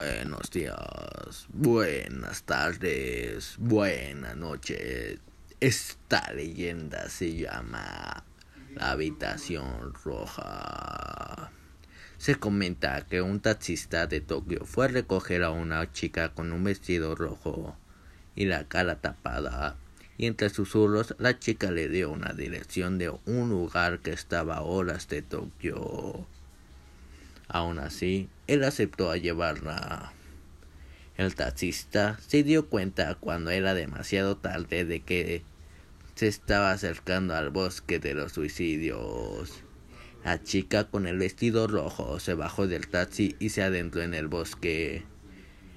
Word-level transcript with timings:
Buenos 0.00 0.50
días, 0.50 1.46
buenas 1.52 2.42
tardes, 2.42 3.54
buenas 3.58 4.36
noches. 4.36 5.20
Esta 5.60 6.32
leyenda 6.32 7.08
se 7.08 7.36
llama 7.36 8.24
La 8.74 8.90
habitación 8.90 9.94
roja. 10.04 11.52
Se 12.18 12.34
comenta 12.34 13.06
que 13.06 13.22
un 13.22 13.38
taxista 13.38 14.08
de 14.08 14.20
Tokio 14.20 14.64
fue 14.64 14.86
a 14.86 14.88
recoger 14.88 15.44
a 15.44 15.50
una 15.50 15.92
chica 15.92 16.34
con 16.34 16.52
un 16.52 16.64
vestido 16.64 17.14
rojo 17.14 17.76
y 18.34 18.46
la 18.46 18.66
cara 18.66 19.00
tapada, 19.00 19.76
y 20.18 20.26
entre 20.26 20.50
susurros 20.50 21.14
la 21.18 21.38
chica 21.38 21.70
le 21.70 21.88
dio 21.88 22.10
una 22.10 22.32
dirección 22.32 22.98
de 22.98 23.10
un 23.10 23.48
lugar 23.48 24.00
que 24.00 24.10
estaba 24.10 24.56
a 24.56 24.62
horas 24.62 25.06
de 25.06 25.22
Tokio. 25.22 26.26
Aún 27.48 27.78
así, 27.78 28.28
él 28.46 28.64
aceptó 28.64 29.10
a 29.10 29.16
llevarla. 29.16 30.12
El 31.16 31.34
taxista 31.34 32.18
se 32.26 32.42
dio 32.42 32.68
cuenta 32.68 33.14
cuando 33.14 33.50
era 33.50 33.74
demasiado 33.74 34.36
tarde 34.36 34.84
de 34.84 35.00
que 35.00 35.42
se 36.14 36.26
estaba 36.26 36.72
acercando 36.72 37.34
al 37.34 37.50
bosque 37.50 37.98
de 37.98 38.14
los 38.14 38.32
suicidios. 38.32 39.62
La 40.24 40.42
chica 40.42 40.84
con 40.84 41.06
el 41.06 41.18
vestido 41.18 41.66
rojo 41.66 42.18
se 42.18 42.34
bajó 42.34 42.66
del 42.66 42.88
taxi 42.88 43.36
y 43.38 43.50
se 43.50 43.62
adentró 43.62 44.02
en 44.02 44.14
el 44.14 44.26
bosque. 44.26 45.04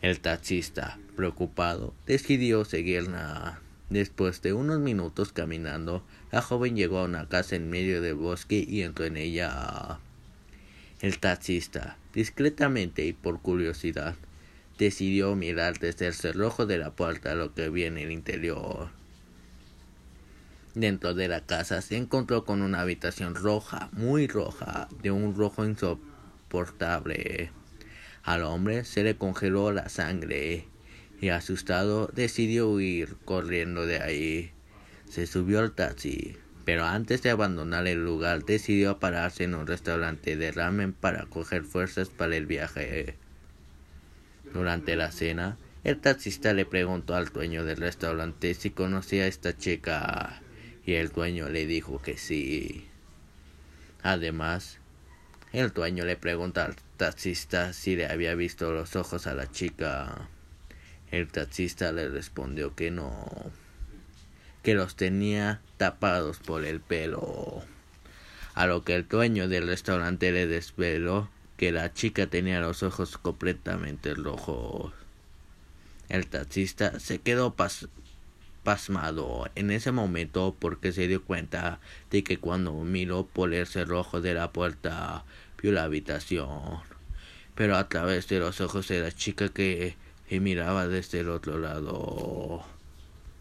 El 0.00 0.20
taxista, 0.20 0.98
preocupado, 1.16 1.94
decidió 2.06 2.64
seguirla. 2.64 3.60
Después 3.88 4.42
de 4.42 4.52
unos 4.52 4.80
minutos 4.80 5.32
caminando, 5.32 6.04
la 6.32 6.42
joven 6.42 6.76
llegó 6.76 6.98
a 6.98 7.04
una 7.04 7.28
casa 7.28 7.56
en 7.56 7.70
medio 7.70 8.02
del 8.02 8.14
bosque 8.14 8.64
y 8.66 8.82
entró 8.82 9.04
en 9.04 9.16
ella. 9.16 10.00
El 11.02 11.18
taxista, 11.18 11.96
discretamente 12.14 13.04
y 13.04 13.12
por 13.12 13.40
curiosidad, 13.40 14.14
decidió 14.78 15.34
mirar 15.34 15.80
desde 15.80 16.06
el 16.06 16.14
cerrojo 16.14 16.64
de 16.64 16.78
la 16.78 16.92
puerta 16.92 17.34
lo 17.34 17.52
que 17.54 17.64
había 17.64 17.88
en 17.88 17.98
el 17.98 18.12
interior. 18.12 18.90
Dentro 20.76 21.12
de 21.12 21.26
la 21.26 21.40
casa 21.44 21.82
se 21.82 21.96
encontró 21.96 22.44
con 22.44 22.62
una 22.62 22.82
habitación 22.82 23.34
roja, 23.34 23.90
muy 23.90 24.28
roja, 24.28 24.88
de 25.02 25.10
un 25.10 25.34
rojo 25.34 25.64
insoportable. 25.64 27.50
Al 28.22 28.44
hombre 28.44 28.84
se 28.84 29.02
le 29.02 29.16
congeló 29.16 29.72
la 29.72 29.88
sangre 29.88 30.68
y 31.20 31.30
asustado 31.30 32.06
decidió 32.14 32.68
huir 32.68 33.16
corriendo 33.24 33.86
de 33.86 34.00
ahí. 34.00 34.52
Se 35.10 35.26
subió 35.26 35.58
al 35.58 35.72
taxi, 35.72 36.36
pero 36.64 36.84
antes 36.84 37.22
de 37.22 37.30
abandonar 37.30 37.86
el 37.86 38.04
lugar 38.04 38.44
decidió 38.44 38.98
pararse 38.98 39.44
en 39.44 39.54
un 39.54 39.66
restaurante 39.66 40.36
de 40.36 40.52
ramen 40.52 40.92
para 40.92 41.26
coger 41.26 41.64
fuerzas 41.64 42.08
para 42.08 42.36
el 42.36 42.46
viaje. 42.46 43.16
Durante 44.52 44.96
la 44.96 45.10
cena, 45.10 45.56
el 45.84 45.98
taxista 45.98 46.52
le 46.52 46.64
preguntó 46.64 47.14
al 47.14 47.26
dueño 47.26 47.64
del 47.64 47.78
restaurante 47.78 48.54
si 48.54 48.70
conocía 48.70 49.24
a 49.24 49.26
esta 49.26 49.56
chica 49.56 50.40
y 50.84 50.94
el 50.94 51.08
dueño 51.08 51.48
le 51.48 51.66
dijo 51.66 52.00
que 52.00 52.16
sí. 52.16 52.86
Además, 54.02 54.78
el 55.52 55.72
dueño 55.72 56.04
le 56.04 56.16
preguntó 56.16 56.60
al 56.60 56.76
taxista 56.96 57.72
si 57.72 57.96
le 57.96 58.06
había 58.06 58.34
visto 58.34 58.72
los 58.72 58.96
ojos 58.96 59.26
a 59.26 59.34
la 59.34 59.50
chica. 59.50 60.28
El 61.10 61.28
taxista 61.28 61.92
le 61.92 62.08
respondió 62.08 62.74
que 62.74 62.90
no 62.90 63.52
que 64.62 64.74
los 64.74 64.96
tenía 64.96 65.60
tapados 65.76 66.38
por 66.38 66.64
el 66.64 66.80
pelo. 66.80 67.62
A 68.54 68.66
lo 68.66 68.84
que 68.84 68.94
el 68.94 69.08
dueño 69.08 69.48
del 69.48 69.66
restaurante 69.66 70.30
le 70.30 70.46
desveló 70.46 71.28
que 71.56 71.72
la 71.72 71.92
chica 71.92 72.26
tenía 72.26 72.60
los 72.60 72.82
ojos 72.82 73.18
completamente 73.18 74.14
rojos. 74.14 74.92
El 76.08 76.26
taxista 76.26 77.00
se 77.00 77.18
quedó 77.18 77.54
pasmado 78.64 79.50
en 79.54 79.70
ese 79.70 79.92
momento 79.92 80.54
porque 80.58 80.92
se 80.92 81.08
dio 81.08 81.24
cuenta 81.24 81.80
de 82.10 82.22
que 82.22 82.38
cuando 82.38 82.72
miró 82.72 83.26
por 83.26 83.54
el 83.54 83.66
cerrojo 83.66 84.20
de 84.20 84.34
la 84.34 84.52
puerta 84.52 85.24
vio 85.60 85.72
la 85.72 85.84
habitación, 85.84 86.80
pero 87.54 87.76
a 87.76 87.88
través 87.88 88.28
de 88.28 88.40
los 88.40 88.60
ojos 88.60 88.88
de 88.88 89.00
la 89.00 89.12
chica 89.12 89.48
que 89.48 89.96
miraba 90.30 90.88
desde 90.88 91.20
el 91.20 91.30
otro 91.30 91.58
lado. 91.58 92.64